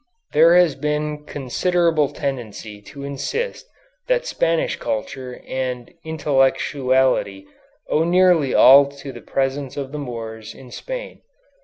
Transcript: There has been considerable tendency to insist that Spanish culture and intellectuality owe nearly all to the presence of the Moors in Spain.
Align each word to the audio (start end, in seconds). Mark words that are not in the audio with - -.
There 0.33 0.55
has 0.55 0.73
been 0.73 1.25
considerable 1.25 2.09
tendency 2.09 2.81
to 2.87 3.03
insist 3.03 3.67
that 4.07 4.25
Spanish 4.25 4.77
culture 4.77 5.43
and 5.47 5.93
intellectuality 6.03 7.45
owe 7.87 8.03
nearly 8.03 8.51
all 8.55 8.87
to 8.87 9.11
the 9.11 9.21
presence 9.21 9.77
of 9.77 9.91
the 9.91 9.99
Moors 9.99 10.55
in 10.55 10.71
Spain. 10.71 11.21